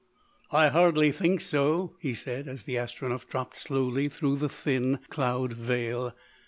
[0.49, 5.53] "I hardly think so," he said, as the Astronef dropped slowly through the thin cloud
[5.53, 6.15] veil.